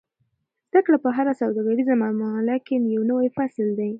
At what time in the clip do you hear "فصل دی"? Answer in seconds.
3.37-3.89